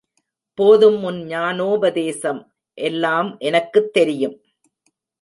போதும் 0.57 1.03
உன் 1.03 1.19
ஞானோபதேசம் 1.27 2.41
எல்லாம் 2.77 3.37
எனக்குத் 3.39 3.93
தெரியும். 3.93 4.37